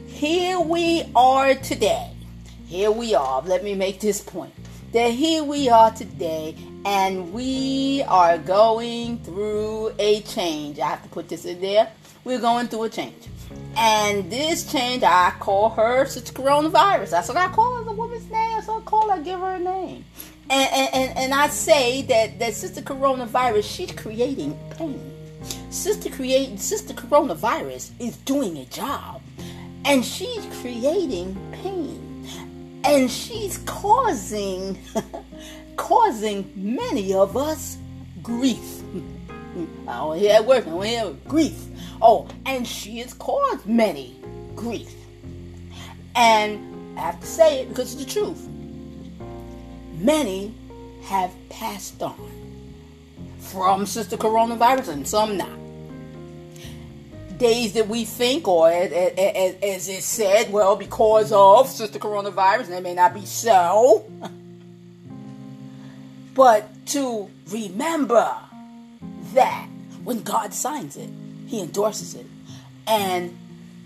Here 0.07 0.59
we 0.59 1.05
are 1.15 1.55
today. 1.55 2.12
Here 2.65 2.91
we 2.91 3.13
are. 3.13 3.41
Let 3.41 3.63
me 3.63 3.75
make 3.75 3.99
this 3.99 4.21
point. 4.21 4.53
That 4.93 5.11
here 5.11 5.43
we 5.43 5.69
are 5.69 5.91
today, 5.91 6.55
and 6.85 7.33
we 7.33 8.03
are 8.07 8.37
going 8.37 9.19
through 9.19 9.93
a 9.97 10.21
change. 10.21 10.79
I 10.79 10.89
have 10.89 11.03
to 11.03 11.09
put 11.09 11.29
this 11.29 11.45
in 11.45 11.61
there. 11.61 11.91
We're 12.23 12.39
going 12.39 12.67
through 12.67 12.83
a 12.83 12.89
change. 12.89 13.27
And 13.75 14.31
this 14.31 14.71
change, 14.71 15.03
I 15.03 15.33
call 15.39 15.69
her 15.71 16.05
since 16.05 16.31
coronavirus. 16.31 17.11
That's 17.11 17.27
what 17.27 17.37
I 17.37 17.47
call 17.49 17.77
her, 17.77 17.83
the 17.83 17.91
woman's 17.91 18.29
name. 18.29 18.61
So 18.61 18.77
I 18.77 18.81
call 18.81 19.09
her, 19.09 19.21
give 19.21 19.39
her 19.39 19.55
a 19.55 19.59
name. 19.59 20.05
And, 20.49 20.69
and, 20.71 20.93
and, 20.93 21.17
and 21.17 21.33
I 21.33 21.47
say 21.47 22.03
that, 22.03 22.37
that 22.39 22.53
Sister 22.53 22.81
Coronavirus, 22.81 23.63
she's 23.63 23.91
creating 23.91 24.57
pain. 24.77 25.11
Sister 25.69 26.09
create 26.09 26.59
Sister 26.59 26.93
Coronavirus 26.93 27.91
is 27.99 28.17
doing 28.17 28.57
a 28.57 28.65
job. 28.65 29.21
And 29.85 30.05
she's 30.05 30.45
creating 30.61 31.35
pain. 31.51 32.12
And 32.83 33.09
she's 33.09 33.59
causing 33.59 34.77
causing 35.75 36.51
many 36.55 37.13
of 37.13 37.37
us 37.37 37.77
grief. 38.21 38.81
I 39.87 39.97
don't 39.97 40.17
hear 40.17 40.29
that 40.29 40.45
word, 40.45 40.63
I 40.67 40.69
don't 40.69 40.83
hear 40.83 41.15
grief 41.27 41.67
Oh, 42.05 42.27
and 42.45 42.67
she 42.67 42.97
has 42.99 43.13
caused 43.13 43.65
many 43.65 44.19
grief. 44.57 44.93
And 46.15 46.99
I 46.99 47.01
have 47.03 47.21
to 47.21 47.25
say 47.25 47.61
it 47.61 47.69
because 47.69 47.93
it's 47.93 48.03
the 48.03 48.11
truth. 48.11 48.45
Many 49.93 50.53
have 51.03 51.31
passed 51.47 52.03
on 52.03 52.29
from 53.39 53.85
Sister 53.85 54.17
Coronavirus 54.17 54.89
and 54.89 55.07
some 55.07 55.37
not. 55.37 55.62
Days 57.37 57.73
that 57.73 57.87
we 57.87 58.05
think, 58.05 58.47
or 58.47 58.69
as, 58.69 58.91
as, 58.91 59.55
as 59.61 59.89
it 59.89 60.03
said, 60.03 60.51
well, 60.51 60.75
because 60.75 61.31
of 61.31 61.67
Sister 61.67 61.99
Coronavirus, 61.99 62.65
and 62.65 62.73
it 62.73 62.83
may 62.83 62.93
not 62.93 63.13
be 63.13 63.25
so. 63.25 64.05
but 66.35 66.85
to 66.87 67.29
remember 67.49 68.35
that 69.33 69.67
when 70.03 70.23
God 70.23 70.53
signs 70.53 70.97
it, 70.97 71.09
He 71.47 71.61
endorses 71.61 72.15
it. 72.15 72.25
And 72.87 73.37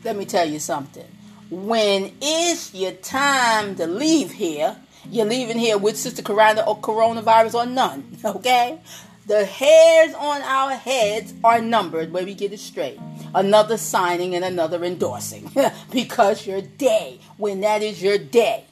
let 0.04 0.16
me 0.16 0.26
tell 0.26 0.48
you 0.48 0.60
something. 0.60 1.06
When 1.50 2.12
it's 2.22 2.74
your 2.74 2.92
time 2.92 3.76
to 3.76 3.88
leave 3.88 4.32
here, 4.32 4.76
you're 5.10 5.26
leaving 5.26 5.58
here 5.58 5.78
with 5.78 5.98
Sister 5.98 6.22
Corona 6.22 6.62
or 6.62 6.80
coronavirus 6.80 7.54
or 7.54 7.66
none, 7.66 8.18
okay? 8.26 8.80
The 9.28 9.44
hairs 9.44 10.14
on 10.14 10.42
our 10.42 10.72
heads 10.72 11.34
are 11.44 11.60
numbered 11.60 12.14
where 12.14 12.24
we 12.24 12.34
get 12.34 12.54
it 12.54 12.62
straight. 12.62 12.98
Another 13.36 13.78
signing 13.78 14.36
and 14.36 14.46
another 14.46 14.86
endorsing. 14.86 15.52
because 15.92 16.48
your 16.48 16.62
day, 16.62 17.20
when 17.36 17.60
that 17.60 17.84
is 17.84 18.02
your 18.02 18.18
day, 18.18 18.64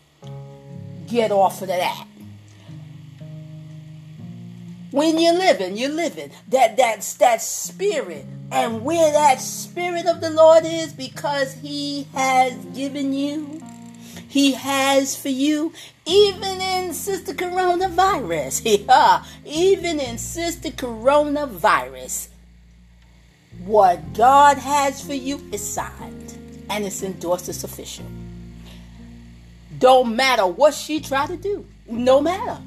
get 1.07 1.31
off 1.31 1.61
of 1.61 1.67
that. 1.67 2.07
When 4.91 5.19
you're 5.19 5.33
living, 5.33 5.75
you're 5.75 5.89
living. 5.89 6.31
That 6.47 6.77
that's 6.77 7.15
that 7.15 7.41
spirit. 7.41 8.25
And 8.49 8.85
where 8.85 9.11
that 9.11 9.41
spirit 9.41 10.05
of 10.05 10.21
the 10.21 10.29
Lord 10.29 10.63
is, 10.65 10.93
because 10.93 11.53
He 11.55 12.07
has 12.13 12.53
given 12.73 13.11
you, 13.11 13.61
He 14.35 14.51
has 14.51 15.15
for 15.15 15.29
you, 15.29 15.71
even 16.05 16.59
in 16.59 16.93
Sister 16.93 17.33
Coronavirus. 17.33 18.65
Yeah, 18.85 19.23
even 19.45 19.97
in 19.97 20.17
Sister 20.17 20.71
Coronavirus. 20.71 22.27
What 23.63 24.13
God 24.13 24.57
has 24.57 25.01
for 25.01 25.13
you 25.13 25.39
is 25.53 25.65
signed 25.65 26.65
and 26.69 26.83
it's 26.83 27.01
endorsed 27.01 27.47
as 27.47 27.63
official. 27.63 28.07
Don't 29.79 30.13
matter 30.17 30.45
what 30.45 30.73
she 30.73 30.99
try 30.99 31.27
to 31.27 31.37
do. 31.37 31.65
No 31.87 32.19
matter. 32.19 32.61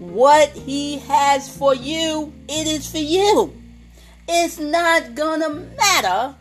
What 0.00 0.48
he 0.48 0.98
has 0.98 1.48
for 1.48 1.76
you, 1.76 2.32
it 2.48 2.66
is 2.66 2.90
for 2.90 2.98
you. 2.98 3.54
It's 4.26 4.58
not 4.58 5.14
gonna 5.14 5.50
matter 5.50 6.34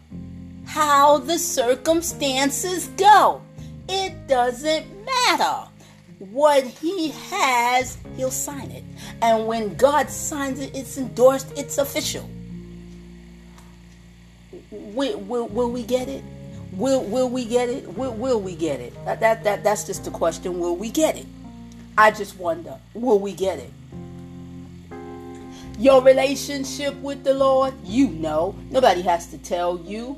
how 0.65 1.19
the 1.19 1.37
circumstances 1.37 2.87
go. 2.97 3.43
It 3.89 4.27
doesn't 4.27 4.85
matter. 5.05 5.69
What 6.19 6.63
he 6.63 7.11
has, 7.11 7.97
he'll 8.15 8.31
sign 8.31 8.71
it. 8.71 8.83
And 9.21 9.45
when 9.47 9.75
God 9.75 10.09
signs 10.09 10.59
it, 10.59 10.75
it's 10.75 10.97
endorsed, 10.97 11.51
it's 11.55 11.77
official. 11.77 12.27
Will, 14.71 15.19
will, 15.19 15.47
will 15.47 15.71
we 15.71 15.83
get 15.83 16.09
it? 16.09 16.23
Will, 16.73 17.03
will 17.03 17.29
we 17.29 17.45
get 17.45 17.69
it? 17.69 17.97
Will, 17.97 18.13
will 18.13 18.41
we 18.41 18.55
get 18.55 18.79
it? 18.79 18.93
That, 19.05 19.19
that, 19.19 19.43
that, 19.43 19.63
that's 19.63 19.85
just 19.85 20.05
the 20.05 20.11
question. 20.11 20.59
Will 20.59 20.75
we 20.75 20.89
get 20.89 21.17
it? 21.17 21.27
I 21.97 22.11
just 22.11 22.37
wonder, 22.37 22.79
will 22.93 23.19
we 23.19 23.33
get 23.33 23.59
it? 23.59 23.71
Your 25.79 26.01
relationship 26.01 26.95
with 27.01 27.23
the 27.23 27.35
Lord, 27.35 27.73
you 27.83 28.07
know. 28.07 28.55
Nobody 28.71 29.01
has 29.03 29.27
to 29.27 29.37
tell 29.37 29.79
you. 29.79 30.17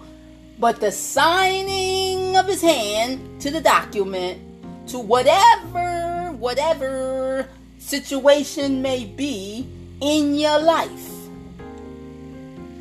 But 0.60 0.82
the 0.82 0.92
signing 0.92 2.36
of 2.36 2.46
his 2.48 2.62
hand 2.62 3.42
to 3.42 3.50
the 3.50 3.62
document, 3.62 4.42
to 4.90 5.00
whatever, 5.00 6.34
whatever 6.34 7.48
situation 7.78 8.82
may 8.82 9.06
be 9.06 9.68
in 10.02 10.36
your 10.36 10.60
life, 10.60 11.10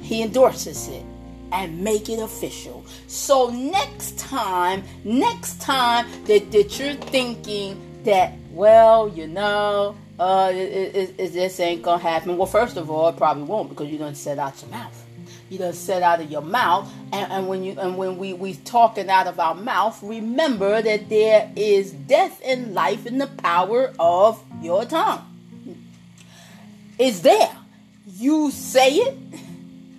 he 0.01 0.23
endorses 0.23 0.89
it 0.89 1.05
and 1.53 1.81
make 1.81 2.09
it 2.09 2.19
official. 2.19 2.85
So 3.07 3.51
next 3.51 4.19
time, 4.19 4.83
next 5.05 5.61
time 5.61 6.07
that, 6.25 6.51
that 6.51 6.79
you're 6.79 6.95
thinking 6.95 7.81
that, 8.05 8.33
well, 8.51 9.09
you 9.09 9.29
know, 9.29 9.97
uh, 10.19 10.51
it, 10.53 10.57
it, 10.57 11.15
it, 11.17 11.33
this 11.33 11.61
ain't 11.61 11.83
gonna 11.83 12.03
happen. 12.03 12.37
Well, 12.37 12.47
first 12.47 12.77
of 12.77 12.91
all, 12.91 13.09
it 13.09 13.17
probably 13.17 13.45
won't 13.45 13.69
because 13.69 13.89
you 13.89 13.99
don't 13.99 14.17
set 14.17 14.39
out 14.39 14.61
your 14.61 14.71
mouth. 14.73 15.05
You 15.49 15.59
don't 15.59 15.75
set 15.75 16.03
out 16.03 16.21
of 16.21 16.31
your 16.31 16.43
mouth, 16.43 16.93
and, 17.13 17.33
and 17.33 17.49
when 17.49 17.65
you 17.65 17.79
and 17.81 17.97
when 17.97 18.19
we 18.19 18.35
we 18.35 18.55
talking 18.55 19.09
out 19.09 19.27
of 19.27 19.41
our 19.41 19.55
mouth, 19.55 19.99
remember 20.03 20.83
that 20.83 21.09
there 21.09 21.51
is 21.57 21.93
death 21.93 22.41
and 22.45 22.75
life 22.75 23.07
in 23.07 23.19
the 23.19 23.29
power 23.29 23.93
of 23.99 24.43
your 24.61 24.85
tongue. 24.85 25.25
It's 26.99 27.21
there. 27.21 27.57
You 28.07 28.51
say 28.51 28.97
it, 28.97 29.17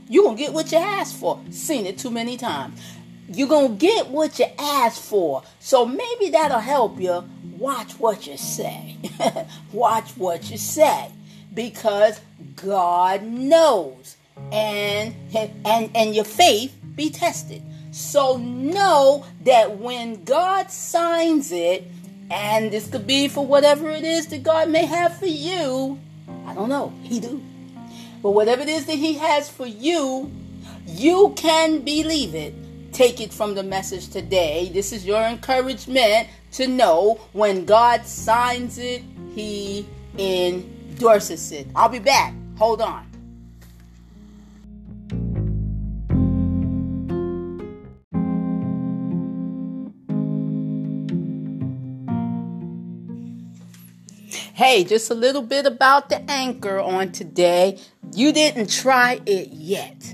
you 0.08 0.24
gonna 0.24 0.38
get 0.38 0.54
what 0.54 0.72
you 0.72 0.78
asked 0.78 1.16
for. 1.16 1.40
Seen 1.50 1.86
it 1.86 1.98
too 1.98 2.12
many 2.12 2.38
times. 2.38 2.80
You're 3.28 3.48
gonna 3.48 3.70
get 3.70 4.10
what 4.10 4.38
you 4.38 4.46
asked 4.58 5.04
for. 5.04 5.44
So 5.60 5.86
maybe 5.86 6.30
that'll 6.30 6.60
help 6.60 7.00
you 7.00 7.24
watch 7.58 7.94
what 8.00 8.28
you 8.28 8.38
say. 8.38 8.98
watch 9.74 10.12
what 10.12 10.52
you 10.52 10.58
say 10.58 11.12
because 11.54 12.20
God 12.56 13.24
knows 13.24 14.18
and 14.52 15.16
and 15.34 15.92
and 15.96 16.16
your 16.16 16.26
faith 16.26 16.76
be 16.96 17.10
tested. 17.10 17.62
So 17.92 18.38
know 18.38 19.26
that 19.44 19.78
when 19.78 20.24
God 20.24 20.70
signs 20.70 21.52
it 21.52 21.86
and 22.30 22.72
this 22.72 22.88
could 22.88 23.08
be 23.08 23.28
for 23.28 23.46
whatever 23.46 23.90
it 23.90 24.04
is 24.04 24.28
that 24.28 24.44
God 24.44 24.70
may 24.70 24.86
have 24.86 25.18
for 25.18 25.26
you, 25.26 26.00
I 26.46 26.54
don't 26.54 26.70
know, 26.70 26.94
he 27.04 27.20
do. 27.20 27.42
But 28.22 28.32
whatever 28.32 28.62
it 28.62 28.70
is 28.70 28.86
that 28.86 28.98
he 28.98 29.14
has 29.14 29.50
for 29.50 29.66
you, 29.66 30.32
you 30.86 31.34
can 31.36 31.80
believe 31.80 32.36
it 32.36 32.54
take 32.92 33.22
it 33.22 33.32
from 33.32 33.56
the 33.56 33.64
message 33.64 34.10
today. 34.10 34.70
This 34.74 34.92
is 34.92 35.06
your 35.06 35.22
encouragement 35.22 36.28
to 36.54 36.68
know 36.68 37.20
when 37.34 37.66
God 37.66 38.06
signs 38.06 38.78
it, 38.78 39.04
He 39.34 39.88
endorses 40.18 41.52
it. 41.52 41.68
I'll 41.76 41.90
be 41.90 42.00
back. 42.00 42.34
Hold 42.58 42.82
on. 42.82 43.09
Hey, 54.60 54.84
just 54.84 55.10
a 55.10 55.14
little 55.14 55.42
bit 55.42 55.66
about 55.66 56.10
the 56.10 56.20
anchor 56.30 56.80
on 56.80 57.14
today. 57.14 57.80
You 58.14 58.34
didn't 58.34 58.70
try 58.70 59.22
it 59.26 59.54
yet. 59.54 60.14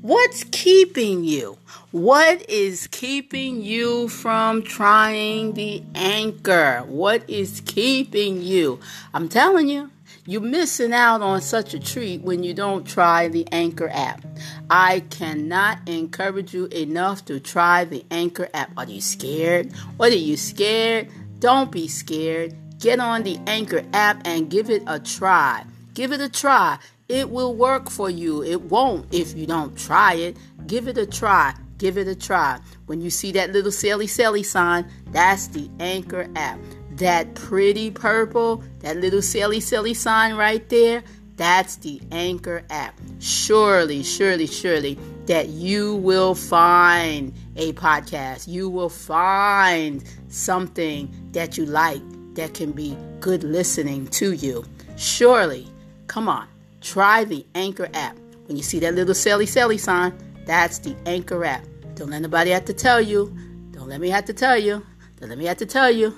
What's 0.00 0.44
keeping 0.44 1.24
you? 1.24 1.58
What 1.90 2.48
is 2.48 2.86
keeping 2.86 3.60
you 3.60 4.08
from 4.08 4.62
trying 4.62 5.52
the 5.52 5.82
anchor? 5.94 6.84
What 6.86 7.28
is 7.28 7.60
keeping 7.66 8.40
you? 8.40 8.80
I'm 9.12 9.28
telling 9.28 9.68
you, 9.68 9.90
you're 10.24 10.40
missing 10.40 10.94
out 10.94 11.20
on 11.20 11.42
such 11.42 11.74
a 11.74 11.78
treat 11.78 12.22
when 12.22 12.42
you 12.42 12.54
don't 12.54 12.86
try 12.86 13.28
the 13.28 13.46
Anchor 13.52 13.90
app. 13.92 14.24
I 14.70 15.00
cannot 15.10 15.86
encourage 15.86 16.54
you 16.54 16.64
enough 16.68 17.26
to 17.26 17.40
try 17.40 17.84
the 17.84 18.06
Anchor 18.10 18.48
app. 18.54 18.70
Are 18.78 18.86
you 18.86 19.02
scared? 19.02 19.70
What 19.98 20.12
are 20.12 20.16
you 20.16 20.38
scared? 20.38 21.10
Don't 21.40 21.70
be 21.70 21.88
scared. 21.88 22.56
Get 22.82 22.98
on 22.98 23.22
the 23.22 23.38
Anchor 23.46 23.84
app 23.92 24.22
and 24.24 24.50
give 24.50 24.68
it 24.68 24.82
a 24.88 24.98
try. 24.98 25.64
Give 25.94 26.10
it 26.10 26.20
a 26.20 26.28
try. 26.28 26.80
It 27.08 27.30
will 27.30 27.54
work 27.54 27.88
for 27.88 28.10
you. 28.10 28.42
It 28.42 28.60
won't 28.62 29.06
if 29.14 29.36
you 29.36 29.46
don't 29.46 29.78
try 29.78 30.14
it. 30.14 30.36
Give 30.66 30.88
it 30.88 30.98
a 30.98 31.06
try. 31.06 31.54
Give 31.78 31.96
it 31.96 32.08
a 32.08 32.16
try. 32.16 32.58
When 32.86 33.00
you 33.00 33.08
see 33.08 33.30
that 33.32 33.52
little 33.52 33.70
Sally 33.70 34.08
Sally 34.08 34.42
sign, 34.42 34.90
that's 35.12 35.46
the 35.46 35.70
Anchor 35.78 36.28
app. 36.34 36.58
That 36.96 37.36
pretty 37.36 37.92
purple, 37.92 38.64
that 38.80 38.96
little 38.96 39.22
Sally 39.22 39.60
Sally 39.60 39.94
sign 39.94 40.34
right 40.34 40.68
there, 40.68 41.04
that's 41.36 41.76
the 41.76 42.02
Anchor 42.10 42.64
app. 42.68 43.00
Surely, 43.20 44.02
surely, 44.02 44.48
surely 44.48 44.98
that 45.26 45.50
you 45.50 45.94
will 45.96 46.34
find 46.34 47.32
a 47.54 47.74
podcast. 47.74 48.48
You 48.48 48.68
will 48.68 48.88
find 48.88 50.02
something 50.26 51.30
that 51.30 51.56
you 51.56 51.64
like 51.64 52.02
that 52.34 52.54
can 52.54 52.72
be 52.72 52.96
good 53.20 53.44
listening 53.44 54.06
to 54.08 54.32
you. 54.32 54.64
Surely, 54.96 55.68
come 56.06 56.28
on, 56.28 56.48
try 56.80 57.24
the 57.24 57.44
Anchor 57.54 57.88
app. 57.94 58.16
When 58.46 58.56
you 58.56 58.62
see 58.62 58.78
that 58.80 58.94
little 58.94 59.14
Sally 59.14 59.46
Sally 59.46 59.78
sign, 59.78 60.12
that's 60.46 60.78
the 60.78 60.96
Anchor 61.06 61.44
app. 61.44 61.64
Don't 61.94 62.10
let 62.10 62.22
nobody 62.22 62.50
have 62.50 62.64
to 62.66 62.72
tell 62.74 63.00
you. 63.00 63.34
Don't 63.70 63.88
let 63.88 64.00
me 64.00 64.08
have 64.10 64.24
to 64.26 64.32
tell 64.32 64.58
you. 64.58 64.84
Don't 65.20 65.28
let 65.28 65.38
me 65.38 65.44
have 65.46 65.58
to 65.58 65.66
tell 65.66 65.90
you. 65.90 66.14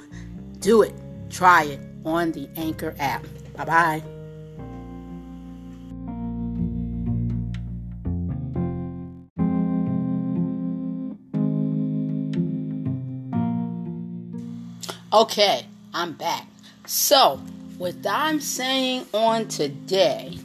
Do 0.61 0.83
it. 0.83 0.95
Try 1.31 1.65
it 1.65 1.81
on 2.05 2.33
the 2.33 2.49
Anchor 2.57 2.95
app. 2.99 3.25
Bye 3.57 3.65
bye. 3.65 4.03
Okay, 15.13 15.65
I'm 15.95 16.13
back. 16.13 16.49
So, 16.87 17.41
what 17.79 17.95
I'm 18.05 18.41
saying 18.41 19.07
on 19.15 19.47
today, 19.47 20.37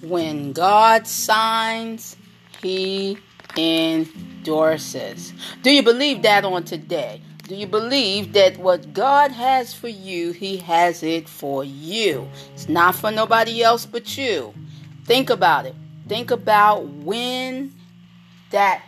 when 0.00 0.52
God 0.52 1.08
signs, 1.08 2.16
He 2.62 3.18
endorses. 3.56 5.32
Do 5.62 5.72
you 5.72 5.82
believe 5.82 6.22
that 6.22 6.44
on 6.44 6.62
today? 6.62 7.20
Do 7.48 7.56
you 7.56 7.66
believe 7.66 8.32
that 8.34 8.58
what 8.58 8.94
God 8.94 9.32
has 9.32 9.74
for 9.74 9.88
you, 9.88 10.30
He 10.30 10.58
has 10.58 11.02
it 11.02 11.28
for 11.28 11.64
you? 11.64 12.28
It's 12.54 12.68
not 12.68 12.94
for 12.94 13.10
nobody 13.10 13.64
else 13.64 13.86
but 13.86 14.16
you. 14.16 14.54
Think 15.04 15.30
about 15.30 15.66
it. 15.66 15.74
Think 16.06 16.30
about 16.30 16.84
when 16.86 17.74
that 18.50 18.84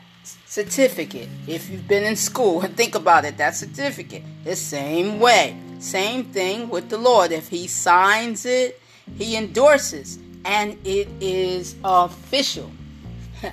certificate. 0.47 1.29
If 1.49 1.69
you've 1.69 1.89
been 1.89 2.05
in 2.05 2.15
school 2.15 2.61
think 2.77 2.95
about 2.95 3.25
it, 3.25 3.37
that 3.39 3.57
certificate. 3.57 4.23
The 4.45 4.55
same 4.55 5.19
way. 5.19 5.57
Same 5.79 6.25
thing 6.25 6.69
with 6.69 6.89
the 6.89 6.99
Lord. 6.99 7.33
If 7.33 7.49
He 7.49 7.67
signs 7.67 8.45
it, 8.45 8.81
He 9.17 9.37
endorses, 9.37 10.19
and 10.45 10.79
it 10.87 11.09
is 11.21 11.77
official. 11.85 12.71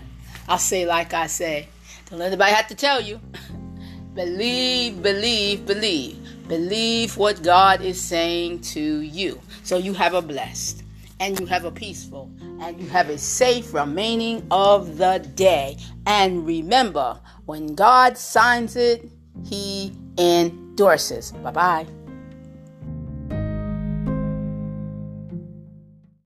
I'll 0.49 0.57
say 0.57 0.85
like 0.85 1.13
I 1.13 1.27
say. 1.27 1.67
Don't 2.09 2.19
let 2.19 2.27
anybody 2.27 2.51
have 2.51 2.67
to 2.67 2.75
tell 2.75 3.01
you. 3.01 3.19
believe, 4.13 5.01
believe, 5.01 5.65
believe. 5.65 6.19
Believe 6.47 7.17
what 7.17 7.41
God 7.41 7.81
is 7.81 7.99
saying 7.99 8.61
to 8.61 8.99
you. 9.01 9.41
So 9.63 9.77
you 9.77 9.93
have 9.93 10.13
a 10.13 10.21
blessed 10.21 10.83
and 11.19 11.39
you 11.39 11.45
have 11.47 11.65
a 11.65 11.71
peaceful 11.71 12.31
and 12.61 12.79
you 12.79 12.87
have 12.89 13.09
a 13.09 13.17
safe 13.17 13.73
remaining 13.73 14.45
of 14.51 14.97
the 14.97 15.27
day. 15.35 15.77
And 16.05 16.45
remember, 16.45 17.19
when 17.45 17.73
God 17.73 18.17
signs 18.17 18.75
it, 18.75 19.09
He 19.43 19.93
endorses. 20.17 21.31
Bye 21.31 21.51
bye. 21.51 21.87